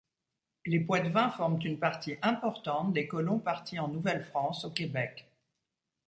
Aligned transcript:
Les 0.65 0.79
Poitevins 0.79 1.29
forment 1.29 1.61
une 1.63 1.77
partie 1.77 2.17
importante 2.23 2.91
des 2.91 3.07
colons 3.07 3.37
partis 3.37 3.77
en 3.77 3.87
Nouvelle-France 3.87 4.65
au 4.65 4.71
Québec. 4.71 5.29